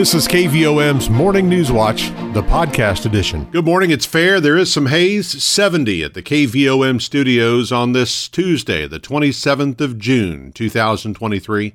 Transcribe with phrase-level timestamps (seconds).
[0.00, 3.44] This is KVOM's Morning News Watch, the podcast edition.
[3.50, 3.90] Good morning.
[3.90, 4.40] It's fair.
[4.40, 9.98] There is some haze, 70 at the KVOM studios on this Tuesday, the 27th of
[9.98, 11.74] June, 2023.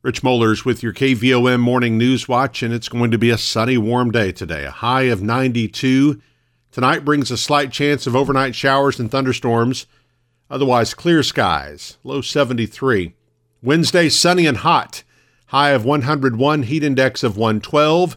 [0.00, 3.76] Rich Mollers with your KVOM Morning News Watch, and it's going to be a sunny,
[3.76, 4.64] warm day today.
[4.64, 6.18] A high of 92.
[6.72, 9.86] Tonight brings a slight chance of overnight showers and thunderstorms.
[10.48, 13.14] Otherwise, clear skies, low 73.
[13.62, 15.02] Wednesday, sunny and hot
[15.46, 18.16] high of 101, heat index of 112.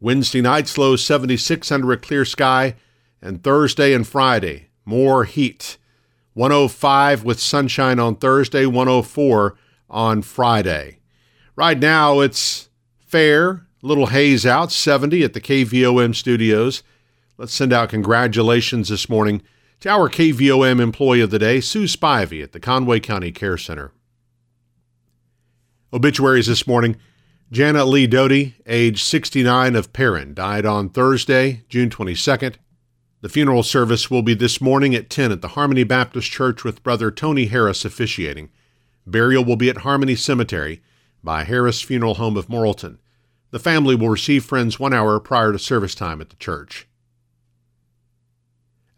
[0.00, 2.76] Wednesday nights low 76 under a clear sky,
[3.20, 5.76] and Thursday and Friday more heat.
[6.34, 9.56] 105 with sunshine on Thursday, 104
[9.90, 10.98] on Friday.
[11.56, 16.82] Right now it's fair, little haze out, 70 at the KVOM studios.
[17.36, 19.42] Let's send out congratulations this morning
[19.80, 23.92] to our KVOM employee of the day, Sue Spivey at the Conway County Care Center.
[25.90, 26.96] Obituaries this morning.
[27.50, 32.56] Janet Lee Doty, age 69 of Perrin, died on Thursday, June 22nd.
[33.22, 36.82] The funeral service will be this morning at 10 at the Harmony Baptist Church with
[36.82, 38.50] Brother Tony Harris officiating.
[39.06, 40.82] Burial will be at Harmony Cemetery
[41.24, 42.98] by Harris Funeral Home of Morrilton.
[43.50, 46.86] The family will receive friends one hour prior to service time at the church.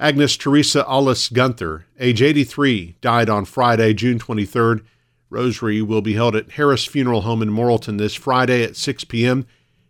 [0.01, 4.83] Agnes Teresa Alice Gunther, age 83, died on Friday, June 23rd.
[5.31, 9.47] Rosary will be held at Harris Funeral Home in Morrilton this Friday at 6 p.m.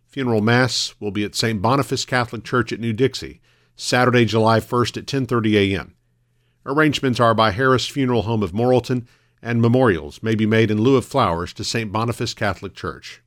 [0.07, 1.61] Funeral Mass will be at St.
[1.61, 3.41] Boniface Catholic Church at New Dixie,
[3.75, 5.95] Saturday, July 1st at 10:30 a.m.
[6.65, 9.07] Arrangements are by Harris Funeral Home of Morrilton,
[9.41, 11.91] and memorials may be made in lieu of flowers to St.
[11.91, 13.23] Boniface Catholic Church.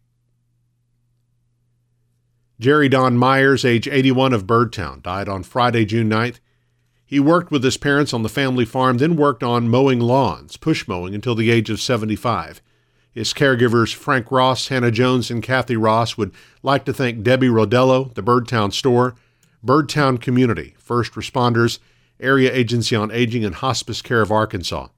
[2.60, 6.38] Jerry Don Myers, age 81 of Birdtown, died on Friday, June 9th.
[7.14, 10.88] He worked with his parents on the family farm, then worked on mowing lawns, push
[10.88, 12.60] mowing, until the age of 75.
[13.12, 16.32] His caregivers, Frank Ross, Hannah Jones, and Kathy Ross, would
[16.64, 19.14] like to thank Debbie Rodello, the Birdtown Store,
[19.64, 21.78] Birdtown Community, First Responders,
[22.18, 24.88] Area Agency on Aging, and Hospice Care of Arkansas.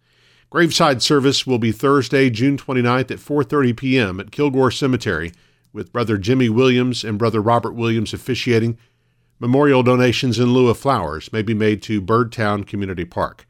[0.49, 4.21] Graveside service will be Thursday, June 29th at 4:30 p.m.
[4.21, 5.33] at Kilgore Cemetery,
[5.75, 8.79] with Brother Jimmy Williams and Brother Robert Williams officiating.
[9.39, 13.47] Memorial donations in lieu of flowers may be made to Birdtown Community Park.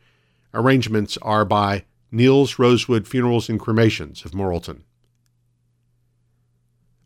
[0.52, 4.80] Arrangements are by Niels Rosewood Funerals and Cremations of Morrilton.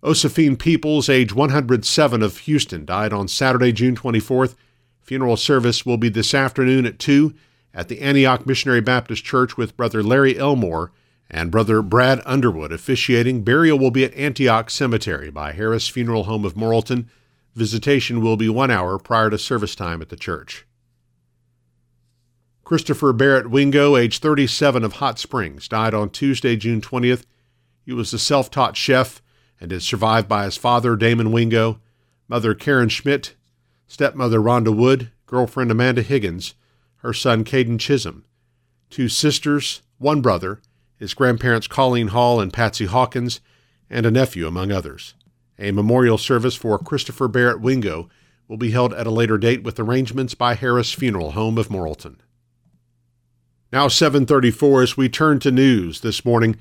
[0.03, 4.55] Osephine Peoples, age 107 of Houston, died on Saturday, June 24th.
[5.03, 7.35] Funeral service will be this afternoon at 2
[7.75, 10.91] at the Antioch Missionary Baptist Church with Brother Larry Elmore
[11.31, 13.45] and Brother Brad Underwood officiating.
[13.45, 17.07] Burial will be at Antioch Cemetery by Harris Funeral Home of Morrilton.
[17.61, 20.67] Visitation will be one hour prior to service time at the church.
[22.65, 27.27] Christopher Barrett Wingo, age 37 of Hot Springs, died on Tuesday, June 20th.
[27.85, 29.21] He was a self taught chef
[29.61, 31.81] and is survived by his father, Damon Wingo,
[32.29, 33.35] mother Karen Schmidt,
[33.87, 36.55] stepmother Rhonda Wood, girlfriend Amanda Higgins,
[37.01, 38.25] her son Caden Chisholm,
[38.89, 40.63] two sisters, one brother,
[40.97, 43.43] his grandparents Colleen Hall and Patsy Hawkins,
[43.91, 45.13] and a nephew, among others.
[45.61, 48.09] A memorial service for Christopher Barrett Wingo
[48.49, 52.17] will be held at a later date with arrangements by Harris Funeral Home of Morrilton.
[53.71, 56.57] Now 7:34 as we turn to news this morning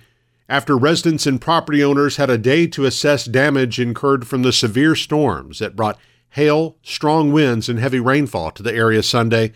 [0.49, 4.95] after residents and property owners had a day to assess damage incurred from the severe
[4.95, 5.97] storms that brought
[6.31, 9.53] hail, strong winds and heavy rainfall to the area Sunday.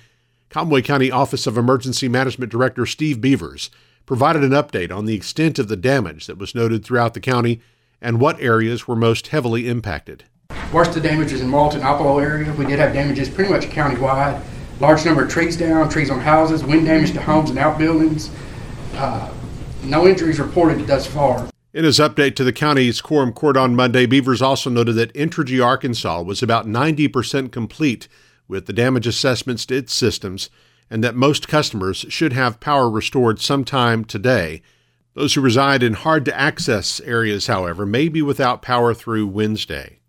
[0.50, 3.70] Conway County Office of Emergency Management Director Steve Beavers
[4.06, 7.60] provided an update on the extent of the damage that was noted throughout the county
[8.04, 10.26] and what areas were most heavily impacted.
[10.72, 12.54] Worst of the damage is in Morrilton, Alcohol area.
[12.54, 14.44] We did have damages pretty much countywide.
[14.80, 18.30] Large number of trees down, trees on houses, wind damage to homes and outbuildings.
[18.96, 19.34] Uh,
[19.84, 21.50] no injuries reported thus far.
[21.74, 25.64] In his update to the county's quorum court on Monday, Beavers also noted that Entergy
[25.64, 28.08] Arkansas was about 90% complete
[28.48, 30.50] with the damage assessments to its systems
[30.90, 34.62] and that most customers should have power restored sometime today
[35.14, 40.00] those who reside in hard to access areas, however, may be without power through Wednesday.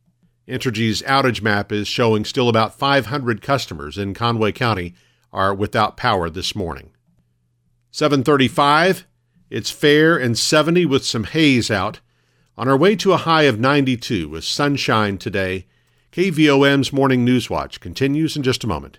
[0.49, 4.95] Entergy's outage map is showing still about 500 customers in Conway County
[5.33, 6.91] are without power this morning.
[7.91, 9.07] 735,
[9.51, 12.01] it's fair and 70 with some haze out.
[12.57, 15.67] On our way to a high of 92 with sunshine today,
[16.13, 18.99] KVOM's Morning News Watch continues in just a moment.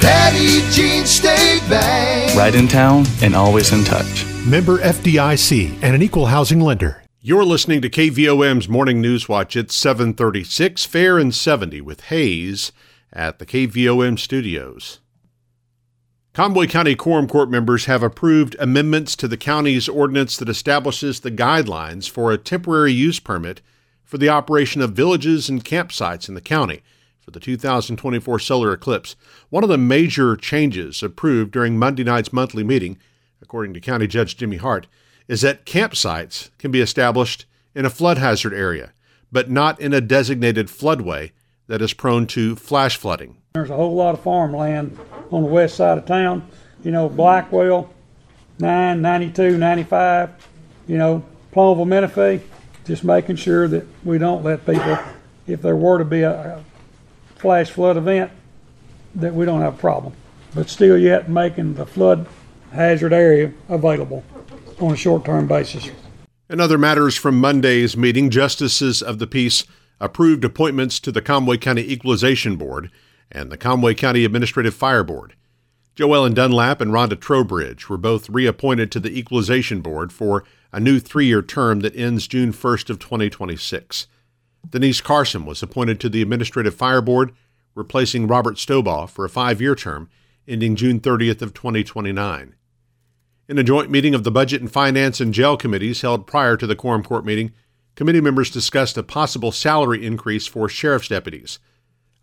[0.00, 2.34] Petit Jean State Bank.
[2.36, 4.26] Right in town and always in touch.
[4.46, 7.02] Member FDIC and an equal housing lender.
[7.20, 12.70] You're listening to KVOM's Morning News Watch at 736, fair and 70 with haze
[13.12, 15.00] at the KVOM studios.
[16.34, 21.30] Conway County Quorum Court members have approved amendments to the county's ordinance that establishes the
[21.30, 23.62] guidelines for a temporary use permit
[24.04, 26.82] for the operation of villages and campsites in the county
[27.26, 29.16] for the 2024 solar eclipse.
[29.50, 32.98] One of the major changes approved during Monday night's monthly meeting,
[33.42, 34.86] according to County Judge Jimmy Hart,
[35.26, 37.44] is that campsites can be established
[37.74, 38.92] in a flood hazard area,
[39.32, 41.32] but not in a designated floodway
[41.66, 43.38] that is prone to flash flooding.
[43.54, 44.96] There's a whole lot of farmland
[45.32, 46.48] on the west side of town.
[46.84, 47.92] You know, Blackwell,
[48.60, 50.30] 9, 92, 95,
[50.86, 52.40] you know, Plumerville, Menifee.
[52.84, 54.96] Just making sure that we don't let people,
[55.48, 56.64] if there were to be a, a
[57.36, 58.30] flash flood event,
[59.14, 60.12] that we don't have a problem.
[60.54, 62.26] But still yet making the flood
[62.72, 64.24] hazard area available
[64.80, 65.90] on a short-term basis.
[66.48, 69.64] In other matters from Monday's meeting, justices of the peace
[70.00, 72.90] approved appointments to the Conway County Equalization Board
[73.32, 75.34] and the Conway County Administrative Fire Board.
[75.96, 81.00] Joellen Dunlap and Rhonda Trowbridge were both reappointed to the Equalization Board for a new
[81.00, 84.06] three-year term that ends June 1st of 2026.
[84.68, 87.32] Denise Carson was appointed to the Administrative Fire Board,
[87.74, 90.08] replacing Robert Stobaugh for a five-year term
[90.48, 92.54] ending June 30th of 2029.
[93.48, 96.66] In a joint meeting of the Budget and Finance and Jail Committees held prior to
[96.66, 97.52] the Quorum Court meeting,
[97.94, 101.58] committee members discussed a possible salary increase for sheriff's deputies.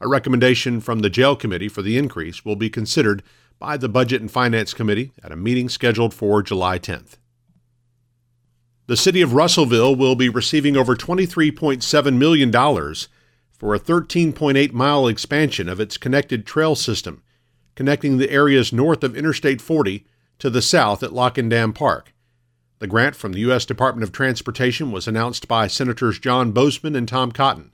[0.02, 3.24] A recommendation from the Jail Committee for the increase will be considered
[3.58, 7.18] by the Budget and Finance Committee at a meeting scheduled for July 10th.
[8.86, 15.70] The city of Russellville will be receiving over $23.7 million for a 13.8 mile expansion
[15.70, 17.24] of its connected trail system,
[17.76, 20.06] connecting the areas north of Interstate 40
[20.40, 22.14] to the south at Lock and Dam Park.
[22.80, 23.64] The grant from the U.S.
[23.66, 27.72] Department of Transportation was announced by Senators John Boozman and Tom Cotton.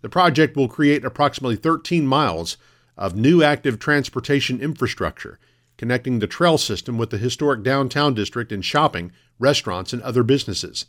[0.00, 2.56] The project will create approximately 13 miles
[2.96, 5.38] of new active transportation infrastructure,
[5.76, 10.86] connecting the trail system with the historic downtown district and shopping, restaurants, and other businesses.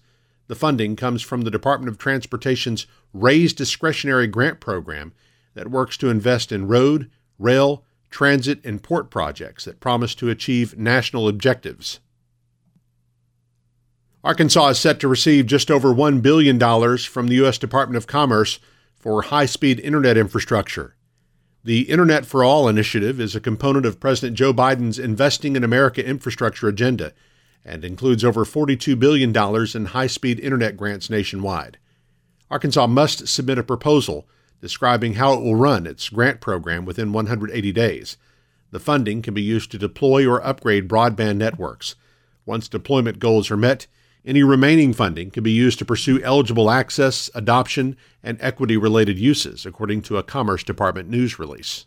[0.47, 5.13] The funding comes from the Department of Transportation's Raise Discretionary Grant Program
[5.53, 10.77] that works to invest in road, rail, transit, and port projects that promise to achieve
[10.77, 11.99] national objectives.
[14.23, 16.59] Arkansas is set to receive just over $1 billion
[16.97, 17.57] from the U.S.
[17.57, 18.59] Department of Commerce
[18.97, 20.95] for high speed internet infrastructure.
[21.63, 26.05] The Internet for All initiative is a component of President Joe Biden's Investing in America
[26.05, 27.13] infrastructure agenda
[27.65, 29.35] and includes over $42 billion
[29.75, 31.77] in high speed internet grants nationwide.
[32.49, 34.27] Arkansas must submit a proposal
[34.61, 38.17] describing how it will run its grant program within 180 days.
[38.71, 41.95] The funding can be used to deploy or upgrade broadband networks.
[42.45, 43.87] Once deployment goals are met,
[44.25, 49.65] any remaining funding can be used to pursue eligible access, adoption, and equity related uses,
[49.65, 51.85] according to a Commerce Department news release.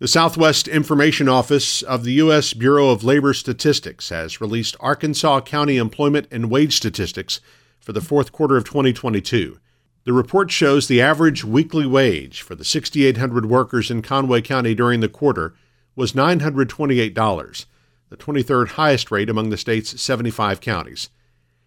[0.00, 2.54] The Southwest Information Office of the U.S.
[2.54, 7.40] Bureau of Labor Statistics has released Arkansas County employment and wage statistics
[7.80, 9.58] for the fourth quarter of 2022.
[10.04, 15.00] The report shows the average weekly wage for the 6,800 workers in Conway County during
[15.00, 15.54] the quarter
[15.96, 17.66] was $928
[18.10, 21.10] the 23rd highest rate among the state's 75 counties.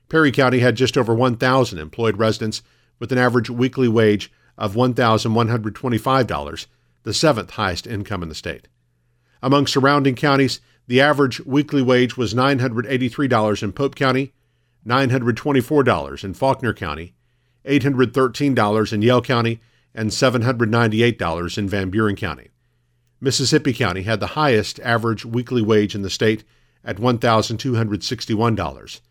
[0.07, 2.61] Perry County had just over 1,000 employed residents
[2.97, 6.65] with an average weekly wage of $1,125,
[7.03, 8.67] the seventh highest income in the state.
[9.41, 14.34] Among surrounding counties, the average weekly wage was $983 in Pope County,
[14.86, 17.13] $924 in Faulkner County,
[17.65, 19.60] $813 in Yell County,
[19.93, 22.50] and $798 in Van Buren County.
[23.20, 26.43] Mississippi County had the highest average weekly wage in the state
[26.84, 29.01] at $1,261.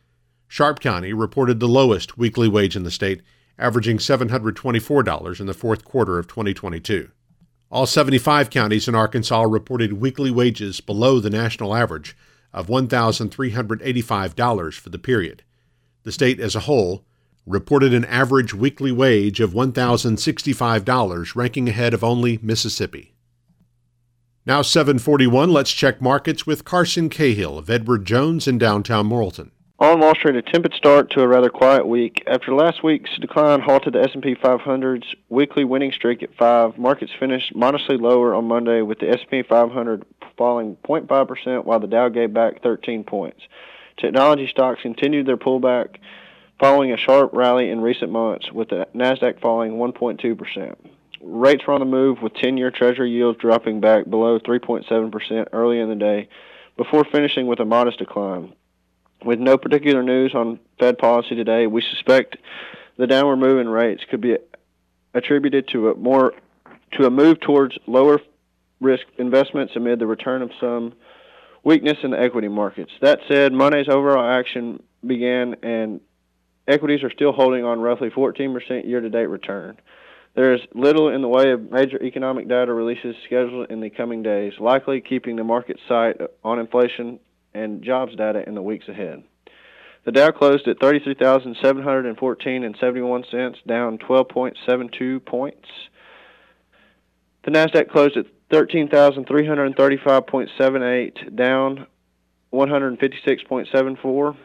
[0.48, 3.22] Sharp County reported the lowest weekly wage in the state,
[3.56, 7.10] averaging $724 in the fourth quarter of 2022.
[7.70, 12.16] All 75 counties in Arkansas reported weekly wages below the national average
[12.52, 15.44] of $1,385 for the period.
[16.02, 17.04] The state as a whole
[17.46, 23.14] reported an average weekly wage of $1,065, ranking ahead of only Mississippi.
[24.44, 29.52] Now 741, let's check markets with Carson Cahill of Edward Jones in downtown Morrilton.
[29.80, 32.22] On Wall Street, a tepid start to a rather quiet week.
[32.26, 37.56] After last week's decline halted the S&P 500's weekly winning streak at 5, markets finished
[37.56, 40.04] modestly lower on Monday with the S&P 500
[40.36, 43.40] falling 0.5% while the Dow gave back 13 points.
[43.96, 45.96] Technology stocks continued their pullback
[46.58, 50.74] following a sharp rally in recent months with the Nasdaq falling 1.2%.
[51.22, 55.88] Rates were on the move with 10-year Treasury yields dropping back below 3.7% early in
[55.88, 56.28] the day
[56.76, 58.52] before finishing with a modest decline.
[59.24, 62.36] With no particular news on Fed policy today, we suspect
[62.96, 64.36] the downward move in rates could be
[65.14, 66.32] attributed to a more
[66.92, 68.20] to a move towards lower
[68.80, 70.94] risk investments amid the return of some
[71.62, 72.90] weakness in the equity markets.
[73.00, 76.00] That said, Monday's overall action began and
[76.66, 79.76] equities are still holding on roughly 14% year-to-date return.
[80.34, 84.22] There is little in the way of major economic data releases scheduled in the coming
[84.22, 87.18] days, likely keeping the market sight on inflation
[87.54, 89.22] and jobs data in the weeks ahead.
[90.04, 95.68] The Dow closed at 33,714 and 71 cents, down 12.72 points.
[97.44, 101.86] The Nasdaq closed at 13,335.78, down
[102.52, 104.36] 156.74.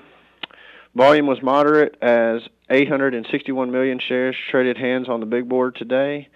[0.93, 6.29] Volume was moderate as 861 million shares traded hands on the big board today.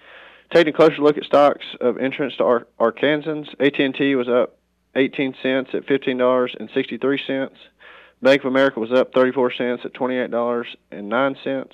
[0.53, 4.58] Taking a closer look at stocks of entrance to Ar- Arkansans, AT&T was up
[4.95, 7.49] 18 cents at $15.63.
[8.21, 11.71] Bank of America was up 34 cents at $28.09.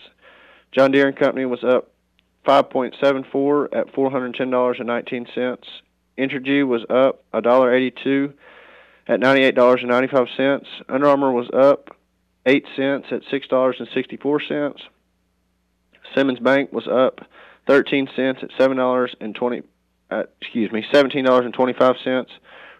[0.72, 1.92] John Deere and Company was up
[2.46, 5.58] 5.74 at $410.19.
[6.18, 8.34] Entergy was up $1.82
[9.08, 10.66] at $98.95.
[10.88, 11.98] Under Armour was up
[12.46, 14.80] 8 cents at $6.64.
[16.14, 17.22] Simmons Bank was up
[17.68, 19.64] 13 cents at $7.20
[20.12, 22.26] uh, excuse me, $17.25.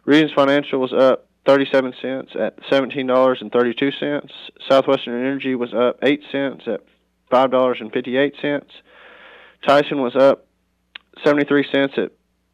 [0.06, 4.30] Regions Financial was up 37 cents at $17.32.
[4.70, 6.80] Southwestern Energy was up 8 cents at
[7.32, 8.62] $5.58.
[9.66, 10.48] Tyson was up
[11.24, 12.12] 73 cents at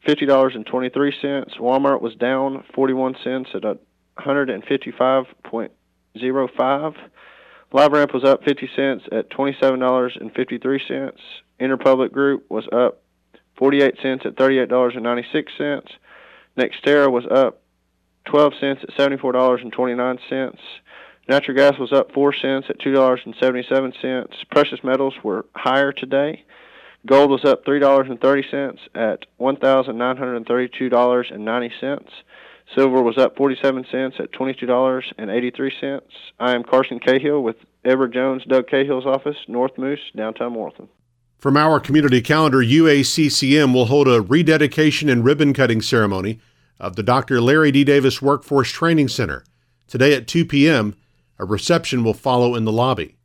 [0.08, 1.60] $50.23.
[1.60, 3.62] Walmart was down 41 cents at
[4.18, 6.96] 155.05.
[7.74, 11.12] LiveRamp was up 50 cents at $27.53.
[11.60, 13.04] Interpublic Group was up
[13.58, 15.84] 48 cents at $38.96.
[16.58, 17.62] NextEra was up
[18.26, 20.58] 12 cents at $74.29.
[21.28, 24.28] Natural gas was up 4 cents at $2.77.
[24.50, 26.44] Precious metals were higher today.
[27.06, 32.08] Gold was up $3.30 at $1,932.90.
[32.76, 36.02] Silver was up 47 cents at $22.83.
[36.40, 40.88] I am Carson Cahill with Edward Jones, Doug Cahill's office, North Moose, downtown Morrilton.
[41.42, 46.40] From our community calendar, UACCM will hold a rededication and ribbon cutting ceremony
[46.80, 47.42] of the Dr.
[47.42, 47.84] Larry D.
[47.84, 49.44] Davis Workforce Training Center.
[49.88, 50.96] Today at 2 p.m.,
[51.40, 53.16] a reception will follow in the lobby.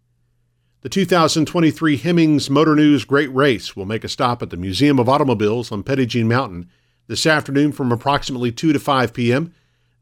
[0.80, 5.10] The 2023 Hemmings Motor News Great Race will make a stop at the Museum of
[5.10, 6.70] Automobiles on Jean Mountain
[7.08, 9.52] this afternoon from approximately 2 to 5 p.m.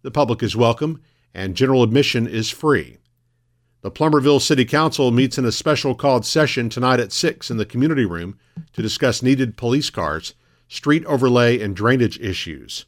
[0.02, 1.02] The public is welcome
[1.34, 2.98] and general admission is free.
[3.84, 7.66] The Plumerville City Council meets in a special called session tonight at 6 in the
[7.66, 8.38] community room
[8.72, 10.32] to discuss needed police cars,
[10.68, 12.86] street overlay, and drainage issues.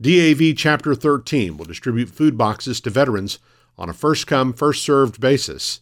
[0.00, 3.40] DAV Chapter 13 will distribute food boxes to veterans
[3.76, 5.80] on a first come, first served basis.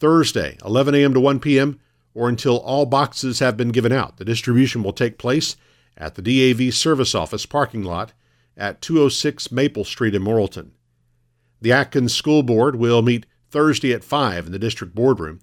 [0.00, 1.14] Thursday, 11 a.m.
[1.14, 1.80] to 1 p.m.,
[2.12, 4.18] or until all boxes have been given out.
[4.18, 5.56] The distribution will take place
[5.96, 8.12] at the DAV Service Office parking lot
[8.54, 10.72] at 206 Maple Street in Morrilton.
[11.62, 15.40] The Atkins School Board will meet Thursday at 5 in the district boardroom.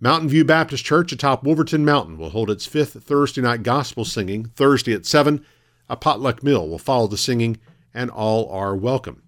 [0.00, 4.46] Mountain View Baptist Church atop Wolverton Mountain will hold its fifth Thursday night gospel singing
[4.56, 5.44] Thursday at 7.
[5.88, 7.58] A potluck meal will follow the singing,
[7.92, 9.22] and all are welcome.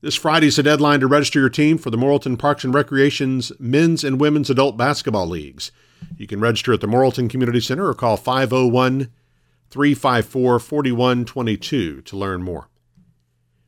[0.00, 3.52] This Friday is the deadline to register your team for the Morrilton Parks and Recreation's
[3.58, 5.70] men's and women's adult basketball leagues.
[6.16, 9.10] You can register at the Morrilton Community Center or call 501
[9.70, 12.68] 354 4122 to learn more.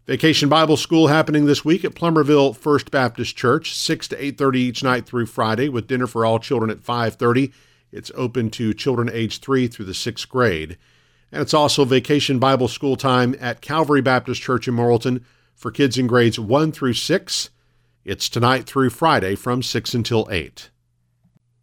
[0.06, 4.84] Vacation Bible School happening this week at Plumerville First Baptist Church, 6 to 8:30 each
[4.84, 7.52] night through Friday with dinner for all children at 5:30.
[7.90, 10.76] It's open to children age 3 through the 6th grade.
[11.32, 15.22] And it's also Vacation Bible School time at Calvary Baptist Church in Morrilton
[15.54, 17.48] for kids in grades 1 through 6.
[18.04, 20.68] It's tonight through Friday from 6 until 8.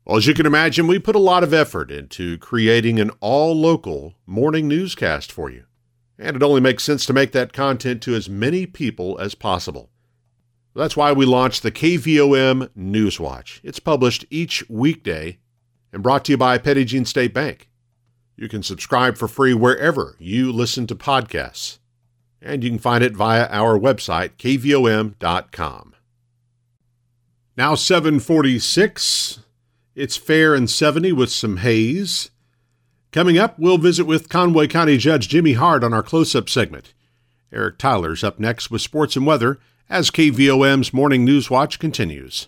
[0.03, 3.55] Well, as you can imagine, we put a lot of effort into creating an all
[3.55, 5.65] local morning newscast for you
[6.22, 9.90] and it only makes sense to make that content to as many people as possible.
[10.75, 13.60] That's why we launched the KVOM Newswatch.
[13.63, 15.40] It's published each weekday
[15.92, 17.70] and brought to you by Jean State Bank.
[18.38, 21.80] You can subscribe for free wherever you listen to podcasts,
[22.42, 25.96] and you can find it via our website, kvom.com.
[27.58, 29.40] Now 746.
[29.94, 32.32] It's fair and 70 with some haze.
[33.12, 36.94] Coming up, we'll visit with Conway County Judge Jimmy Hart on our close up segment.
[37.51, 42.48] Eric Tyler's up next with sports and weather as KVOM's Morning News Watch continues.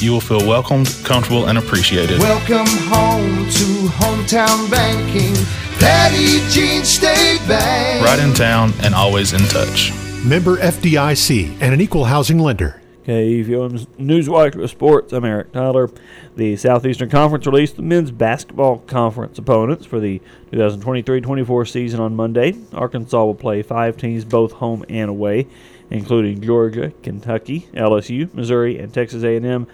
[0.00, 2.18] you will feel welcomed, comfortable, and appreciated.
[2.20, 5.34] Welcome home to hometown banking.
[5.78, 8.04] Petit Jean State Bank.
[8.04, 9.92] Right in town and always in touch.
[10.24, 12.80] Member FDIC and an equal housing lender.
[13.06, 15.14] KVOM's Newswatch with Sports.
[15.14, 15.88] I'm Eric Tyler.
[16.36, 20.20] The Southeastern Conference released the men's basketball conference opponents for the
[20.52, 22.54] 2023-24 season on Monday.
[22.74, 25.46] Arkansas will play five teams, both home and away,
[25.90, 29.66] including Georgia, Kentucky, LSU, Missouri, and Texas A&M.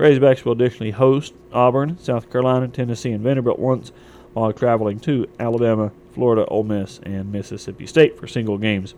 [0.00, 3.92] Razorbacks will additionally host Auburn, South Carolina, Tennessee, and Vanderbilt once
[4.32, 8.94] while traveling to Alabama, Florida, Ole Miss, and Mississippi State for single games.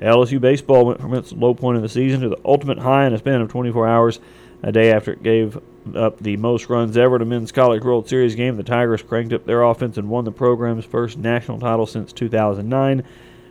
[0.00, 3.12] LSU baseball went from its low point of the season to the ultimate high in
[3.12, 4.20] a span of 24 hours.
[4.62, 5.58] A day after it gave
[5.96, 9.32] up the most runs ever in a men's college World Series game, the Tigers cranked
[9.32, 13.02] up their offense and won the program's first national title since 2009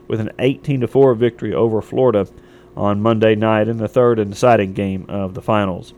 [0.07, 2.25] with an 18 4 victory over Florida
[2.77, 5.93] on Monday night in the third and deciding game of the finals.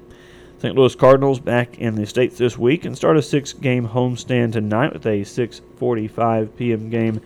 [0.59, 0.75] St.
[0.75, 4.91] Louis Cardinals back in the States this week and start a six game homestand tonight
[4.91, 6.89] with a 6.45 p.m.
[6.89, 7.21] game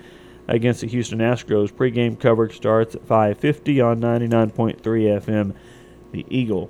[0.48, 1.76] against the Houston Astros.
[1.76, 5.56] Pre-game coverage starts at 5.50 on 99.3 FM,
[6.12, 6.70] The Eagle.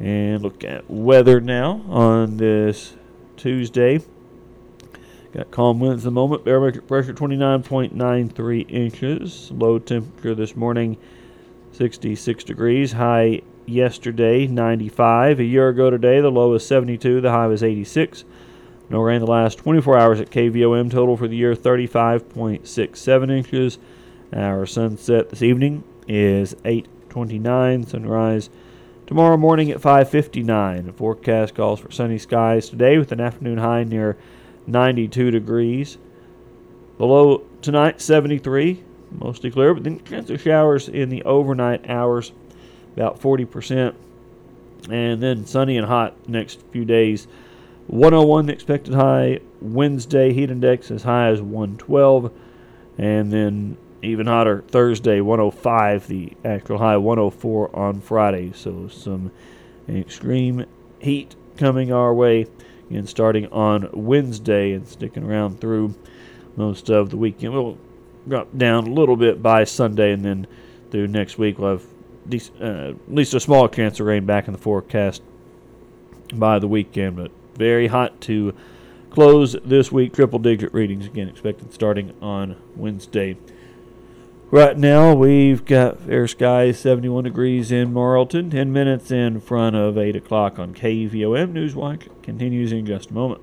[0.00, 2.96] And look at weather now on this
[3.36, 4.00] Tuesday.
[5.32, 6.44] Got calm winds at the moment.
[6.44, 9.52] Barometric pressure 29.93 inches.
[9.52, 10.96] Low temperature this morning
[11.70, 12.90] 66 degrees.
[12.90, 15.40] High yesterday, 95.
[15.40, 18.24] A year ago today, the low was 72, the high was 86.
[18.90, 20.90] No rain the last 24 hours at KVOM.
[20.90, 23.78] Total for the year 35.67 inches.
[24.32, 27.86] Our sunset this evening is 8:29.
[27.86, 28.50] Sunrise
[29.06, 30.86] tomorrow morning at 5:59.
[30.86, 34.16] The forecast calls for sunny skies today with an afternoon high near
[34.66, 35.98] 92 degrees.
[36.98, 38.82] The low tonight 73,
[39.16, 42.32] mostly clear, but then chance of showers in the overnight hours
[42.94, 43.94] about 40%.
[44.90, 47.26] And then sunny and hot next few days.
[47.86, 49.40] 101 the expected high.
[49.60, 52.32] Wednesday heat index as high as 112.
[52.98, 58.52] And then even hotter Thursday 105 the actual high 104 on Friday.
[58.54, 59.30] So some
[59.88, 60.64] extreme
[60.98, 62.46] heat coming our way
[62.90, 65.94] and starting on Wednesday and sticking around through
[66.56, 67.52] most of the weekend.
[67.52, 67.78] We'll
[68.28, 70.46] drop down a little bit by Sunday and then
[70.90, 71.86] through next week we'll have
[72.60, 75.22] uh, at least a small chance of rain back in the forecast
[76.32, 78.54] by the weekend, but very hot to
[79.10, 80.14] close this week.
[80.14, 83.36] Triple digit readings again expected starting on Wednesday.
[84.52, 89.96] Right now, we've got fair skies, 71 degrees in Morrilton, 10 minutes in front of
[89.96, 91.52] 8 o'clock on KVOM.
[91.52, 93.42] Newswatch continues in just a moment.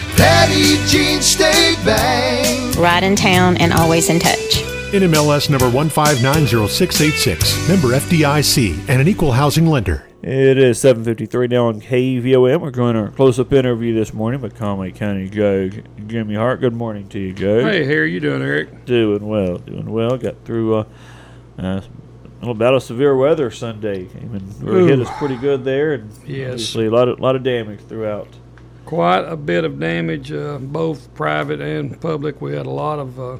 [0.21, 2.77] Petit Jean State Bank.
[2.77, 4.61] Right in town and always in touch.
[4.93, 7.67] NMLS number 1590686.
[7.67, 10.05] Member FDIC and an equal housing lender.
[10.21, 12.61] It is 7.53 now on KVOM.
[12.61, 16.59] We're going our close-up interview this morning with Conway County Judge Jimmy Hart.
[16.61, 17.63] Good morning to you, Judge.
[17.63, 18.85] Hey, how are you doing, Eric?
[18.85, 20.17] Doing well, doing well.
[20.19, 20.83] Got through uh,
[21.57, 21.83] uh, a
[22.41, 24.05] little bout of severe weather Sunday.
[24.05, 25.93] Came and really hit us pretty good there.
[25.93, 26.51] And Yes.
[26.51, 28.27] Obviously, a lot of, lot of damage throughout.
[28.91, 32.41] Quite a bit of damage, uh, both private and public.
[32.41, 33.37] We had a lot of uh,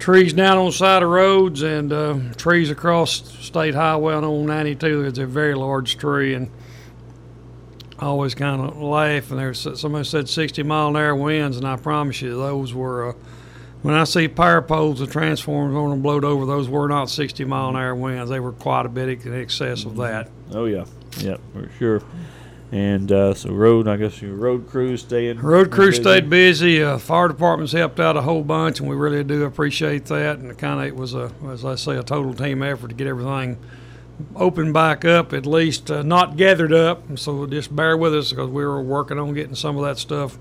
[0.00, 5.04] trees down on the side of roads and uh, trees across State Highway on 92.
[5.04, 6.50] It's a very large tree, and
[8.00, 9.30] I always kind of laugh.
[9.30, 13.10] And there's somebody said 60 mile an hour winds, and I promise you, those were.
[13.10, 13.12] Uh,
[13.82, 17.44] when I see power poles and transformers going to blow over, those were not 60
[17.44, 18.28] mile an hour winds.
[18.28, 20.30] They were quite a bit in excess of that.
[20.50, 20.86] Oh yeah.
[21.18, 22.02] yeah, for sure.
[22.72, 25.38] And uh, so road, I guess your road crew staying.
[25.38, 26.02] Road crew busy.
[26.02, 26.82] stayed busy.
[26.82, 30.38] Uh, fire department's helped out a whole bunch, and we really do appreciate that.
[30.38, 32.94] And it kind of it was a, as I say, a total team effort to
[32.94, 33.58] get everything
[34.34, 37.18] open back up, at least uh, not gathered up.
[37.18, 40.36] So just bear with us because we were working on getting some of that stuff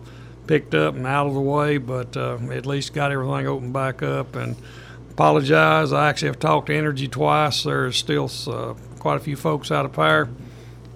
[0.48, 4.02] picked up and out of the way, but uh, at least got everything open back
[4.02, 4.36] up.
[4.36, 4.56] And
[5.12, 5.94] apologize.
[5.94, 7.64] I actually have talked to Entergy twice.
[7.64, 10.28] There's still uh, quite a few folks out of power.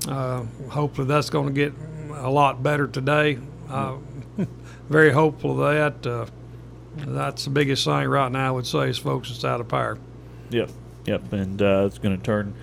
[0.07, 1.73] Uh, hopefully that's going to get
[2.15, 3.37] a lot better today.
[3.69, 3.95] Uh,
[4.89, 6.09] very hopeful of that.
[6.09, 6.25] Uh,
[6.97, 8.47] that's the biggest thing right now.
[8.47, 9.97] I would say is folks that's out of power.
[10.49, 10.69] Yep,
[11.05, 12.53] yep, and uh, it's going to turn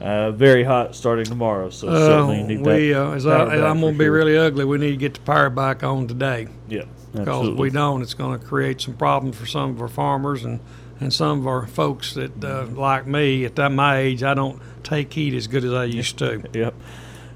[0.00, 1.70] uh, very hot starting tomorrow.
[1.70, 3.02] So certainly Uh, need we, that.
[3.08, 4.12] uh, as I, I'm going to be sure.
[4.12, 4.64] really ugly.
[4.64, 6.48] We need to get the power back on today.
[6.68, 9.88] Yeah, Because if we don't, it's going to create some problems for some of our
[9.88, 10.60] farmers and,
[11.02, 14.60] and some of our folks that, uh, like me, at that my age, I don't
[14.82, 16.42] take heat as good as I used to.
[16.52, 16.74] Yep,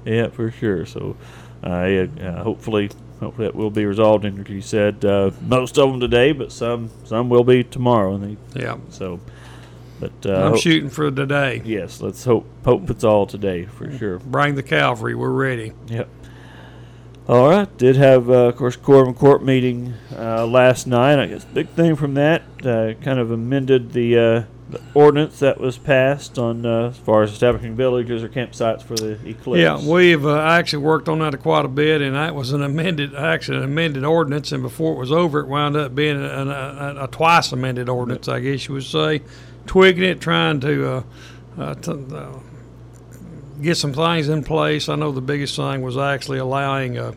[0.05, 0.85] yeah, for sure.
[0.85, 1.15] So,
[1.63, 4.25] uh, uh, hopefully, hopefully that will be resolved.
[4.25, 8.15] And like you said, uh, most of them today, but some some will be tomorrow.
[8.15, 8.77] And they, Yeah.
[8.89, 9.19] So,
[9.99, 11.61] but uh, I'm hope- shooting for today.
[11.65, 14.19] Yes, let's hope hope it's all today for sure.
[14.19, 15.15] Bring the cavalry.
[15.15, 15.73] We're ready.
[15.87, 16.07] Yep.
[17.27, 17.77] All right.
[17.77, 21.19] Did have, uh, of course, quorum court meeting uh, last night.
[21.19, 25.59] I guess big thing from that uh, kind of amended the, uh, the ordinance that
[25.59, 29.59] was passed on uh, as far as establishing villages or campsites for the eclipse.
[29.59, 33.13] Yeah, we've uh, actually worked on that quite a bit, and that was an amended,
[33.13, 34.53] actually an amended ordinance.
[34.53, 38.29] And before it was over, it wound up being an, a, a, twice amended ordinance,
[38.29, 39.21] I guess you would say,
[39.65, 41.03] tweaking it, trying to,
[41.57, 42.41] to
[43.61, 44.89] get some things in place.
[44.89, 46.97] I know the biggest thing was actually allowing.
[46.97, 47.13] Uh,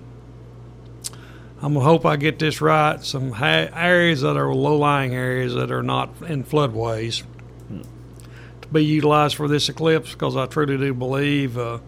[1.62, 3.02] I'm gonna hope I get this right.
[3.04, 7.22] Some ha- areas that are low-lying areas that are not in floodways
[8.62, 11.58] to be utilized for this eclipse, because I truly do believe.
[11.58, 11.78] Uh,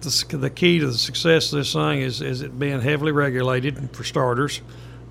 [0.00, 3.90] the, the key to the success of this thing is, is it being heavily regulated
[3.96, 4.60] for starters.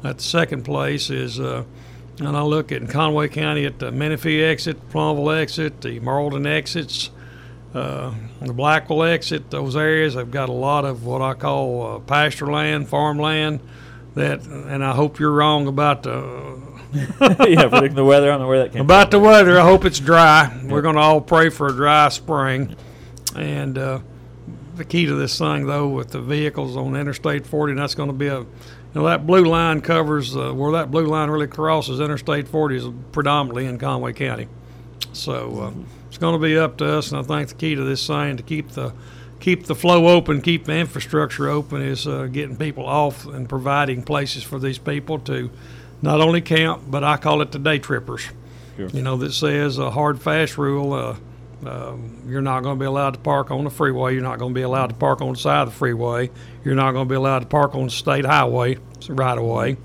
[0.03, 1.63] At the second place is, uh,
[2.19, 6.47] and I look at in Conway County at the Menifee exit, Plumerville exit, the Morrilton
[6.47, 7.09] exits,
[7.73, 9.49] uh, the Blackwell exit.
[9.49, 13.59] Those areas have got a lot of what I call uh, pasture land, farmland.
[14.15, 16.57] That, and I hope you're wrong about the
[17.21, 18.27] yeah, predicting the weather.
[18.27, 19.59] I don't know where that came about the weather.
[19.59, 20.57] I hope it's dry.
[20.65, 22.75] We're going to all pray for a dry spring.
[23.35, 23.99] And uh,
[24.75, 28.13] the key to this thing, though, with the vehicles on Interstate 40, that's going to
[28.13, 28.47] be a, you
[28.95, 32.85] know, that blue line covers uh, where that blue line really crosses Interstate 40 is
[33.11, 34.47] predominantly in Conway County.
[35.11, 37.83] So uh, it's going to be up to us, and I think the key to
[37.83, 38.91] this thing to keep the
[39.39, 44.01] keep the flow open, keep the infrastructure open, is uh, getting people off and providing
[44.01, 45.51] places for these people to
[46.01, 48.29] not only camp, but I call it the day trippers.
[48.77, 48.89] Sure.
[48.89, 50.93] You know, that says a hard, fast rule.
[50.93, 51.17] Uh,
[51.69, 54.15] um, you're not going to be allowed to park on the freeway.
[54.15, 56.31] You're not going to be allowed to park on the side of the freeway.
[56.65, 59.77] You're not going to be allowed to park on the state highway right away.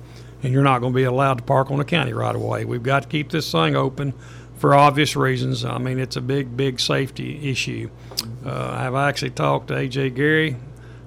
[0.43, 2.65] And you're not going to be allowed to park on the county right away.
[2.65, 4.15] We've got to keep this thing open
[4.63, 5.65] for obvious reasons.
[5.65, 7.91] I mean, it's a big, big safety issue.
[8.47, 10.55] Uh, I've actually talked to AJ Gary,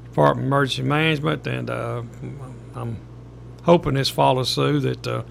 [0.03, 2.03] Department of Emergency Management, and uh,
[2.75, 2.97] I'm
[3.63, 4.81] hoping this follows through.
[4.81, 5.23] That uh,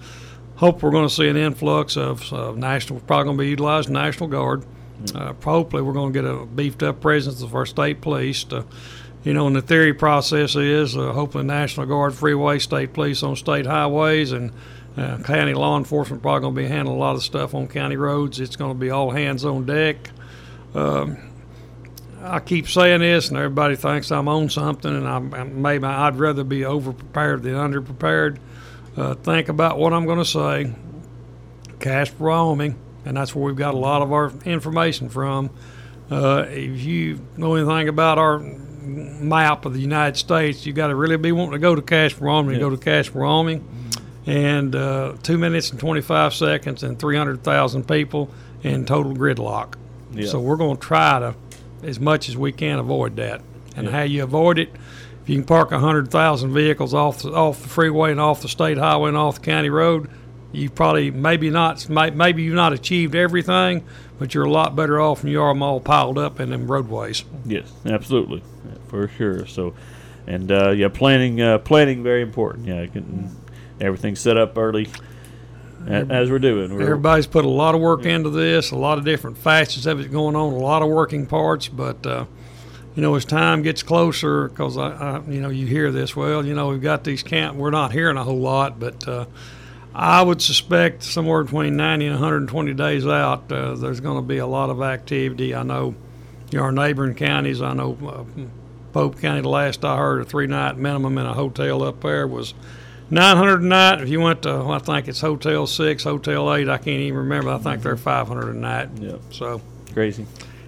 [0.55, 3.01] hope we're going to see an influx of uh, national.
[3.01, 4.65] Probably going to be utilizing National Guard.
[5.13, 8.43] Uh, hopefully, we're going to get a beefed up presence of our state police.
[8.45, 8.65] To,
[9.23, 13.35] you know, and the theory process is uh, hopefully National Guard, freeway, state police on
[13.35, 14.51] state highways, and
[14.97, 17.97] uh, county law enforcement probably going to be handling a lot of stuff on county
[17.97, 18.39] roads.
[18.39, 19.97] It's going to be all hands on deck.
[20.73, 21.17] Um,
[22.21, 26.17] I keep saying this, and everybody thinks I'm on something, and I'm, I'm maybe I'd
[26.17, 28.39] rather be over prepared than under prepared.
[28.97, 30.73] Uh, think about what I'm going to say.
[31.79, 35.49] Casper, Wyoming, and that's where we've got a lot of our information from.
[36.09, 40.95] Uh, if you know anything about our map of the United States, you got to
[40.95, 42.55] really be wanting to go to Casper, Wyoming.
[42.55, 43.84] to Go to Casper, Wyoming,
[44.25, 48.29] and uh, two minutes and 25 seconds, and 300,000 people
[48.63, 49.75] in total gridlock.
[50.11, 50.27] Yeah.
[50.27, 51.35] So we're going to try to,
[51.83, 53.41] as much as we can, avoid that.
[53.75, 53.91] And Yeah.
[53.91, 54.69] how you avoid it,
[55.23, 58.77] if you can park 100,000 vehicles off the, off the freeway and off the state
[58.77, 60.09] highway and off the county road,
[60.51, 63.83] you probably maybe not maybe you've not achieved everything,
[64.17, 66.71] but you're a lot better off than you are them all piled up in them
[66.71, 67.25] roadways.
[67.45, 68.41] Yes, absolutely,
[68.87, 69.45] for sure.
[69.47, 69.73] So,
[70.27, 72.67] and uh, yeah, planning uh, planning very important.
[72.67, 72.85] Yeah,
[73.79, 74.89] everything set up early,
[75.87, 76.73] as we're doing.
[76.73, 79.99] We're, Everybody's put a lot of work into this, a lot of different facets of
[79.99, 81.67] it going on, a lot of working parts.
[81.67, 82.25] But uh,
[82.95, 86.15] you know, as time gets closer, because I, I, you know, you hear this.
[86.15, 87.57] Well, you know, we've got these camp.
[87.57, 89.25] We're not hearing a whole lot, but uh,
[89.93, 94.37] I would suspect somewhere between 90 and 120 days out, uh, there's going to be
[94.37, 95.55] a lot of activity.
[95.55, 95.95] I know
[96.51, 97.61] you know, our neighboring counties.
[97.61, 98.41] I know uh,
[98.91, 99.41] Pope County.
[99.41, 102.53] The last I heard, a three night minimum in a hotel up there was
[103.09, 104.01] nine hundred a night.
[104.01, 106.69] If you went to, well, I think it's Hotel Six, Hotel Eight.
[106.69, 107.49] I can't even remember.
[107.51, 108.89] I think they're five hundred a night.
[108.99, 109.21] Yep.
[109.31, 109.61] So
[109.93, 110.25] Crazy.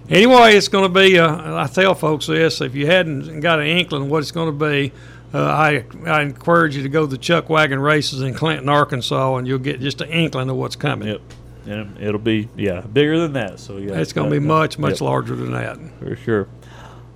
[0.08, 1.18] anyway, it's going to be.
[1.18, 4.66] Uh, I tell folks this: if you hadn't got an inkling what it's going to
[4.66, 4.92] be,
[5.34, 9.36] uh, I I encourage you to go to the Chuck Wagon races in Clinton, Arkansas,
[9.36, 11.08] and you'll get just an inkling of what's coming.
[11.08, 11.20] Yep.
[11.66, 13.60] And it'll be yeah bigger than that.
[13.60, 15.00] So yeah, It's going to be much much yep.
[15.02, 15.76] larger than that.
[15.98, 16.48] for sure.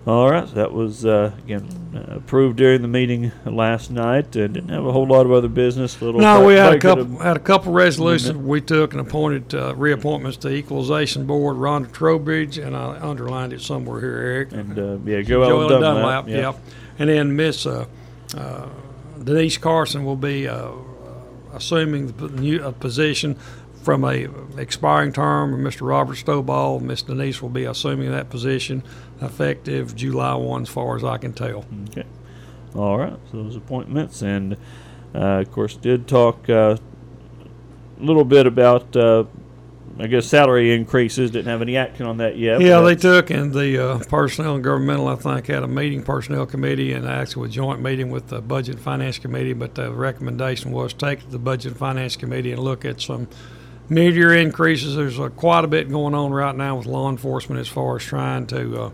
[0.04, 4.36] All right, so that was uh, again uh, approved during the meeting last night.
[4.36, 6.02] Uh, didn't have a whole lot of other business.
[6.02, 9.74] Little No, we had a couple had a couple resolutions we took and appointed uh,
[9.74, 11.56] reappointments to Equalization Board.
[11.56, 14.52] Rhonda Trowbridge and I underlined it somewhere here, Eric.
[14.52, 15.94] and uh, yeah, Joel, Joel Dunlap.
[15.94, 16.36] Dunlap, yeah.
[16.36, 16.58] yep.
[16.98, 17.86] And then Miss uh,
[18.36, 18.68] uh,
[19.22, 20.72] Denise Carson will be uh,
[21.52, 23.38] assuming the new uh, position
[23.82, 25.62] from a expiring term.
[25.62, 25.86] Mr.
[25.86, 28.82] Robert Stobaugh, Miss Denise will be assuming that position
[29.20, 31.64] effective July 1, as far as I can tell.
[31.90, 32.04] Okay.
[32.74, 33.18] All right.
[33.30, 34.56] So those appointments, and
[35.14, 36.76] uh, of course, did talk uh,
[38.00, 39.24] a little bit about, uh,
[39.98, 41.30] I guess, salary increases.
[41.30, 42.60] Didn't have any action on that yet.
[42.60, 46.46] Yeah, they took, and the uh, personnel and governmental, I think, had a meeting, personnel
[46.46, 49.52] committee, and actually a joint meeting with the budget and finance committee.
[49.52, 53.28] But the recommendation was take the budget and finance committee and look at some
[53.92, 54.96] mid-year increases.
[54.96, 58.02] There's uh, quite a bit going on right now with law enforcement as far as
[58.02, 58.90] trying to, uh,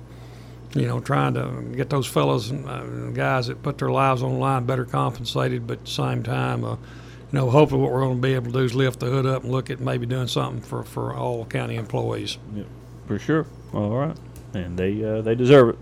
[0.74, 4.32] you know, trying to get those fellows and uh, guys that put their lives on
[4.34, 6.64] the line better compensated, but at the same time.
[6.64, 6.76] Uh,
[7.30, 9.26] you know, hopefully, what we're going to be able to do is lift the hood
[9.26, 12.38] up and look at maybe doing something for, for all county employees.
[13.06, 13.44] for sure.
[13.74, 14.16] All right,
[14.54, 15.78] and they uh, they deserve it.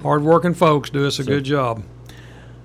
[0.00, 1.82] Hard-working folks do us a So- good job.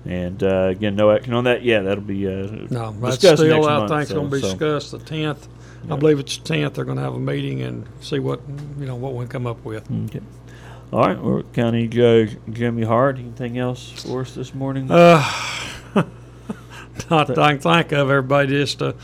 [0.08, 2.30] And uh, again, no action on that Yeah, That'll be uh,
[2.70, 4.98] No, that's discussed still, next I month, think, so- going to be so- discussed the
[4.98, 5.48] tenth.
[5.90, 6.74] I believe it's the tenth.
[6.74, 8.40] They're going to have a meeting and see what
[8.78, 9.88] you know what we come up with.
[10.06, 10.20] Okay.
[10.92, 13.18] All right, well, County Judge Jimmy Hart.
[13.18, 14.90] Anything else for us this morning?
[14.90, 15.22] Uh,
[17.10, 18.10] not that I can think of.
[18.10, 18.94] Everybody just uh,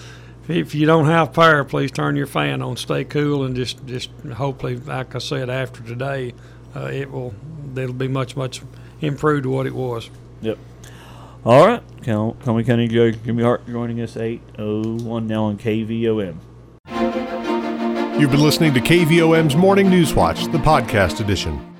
[0.48, 2.76] if you don't have power, please turn your fan on.
[2.76, 6.34] Stay cool and just just hopefully, like I said, after today,
[6.74, 7.34] uh, it will
[7.76, 8.62] it'll be much much
[9.00, 10.10] improved to what it was.
[10.42, 10.58] Yep.
[11.44, 16.37] All right, Cal- Conway County Judge Jimmy Hart joining us 8:01 now on KVOM.
[18.18, 21.73] You've been listening to KVOM's Morning News Watch, the podcast edition.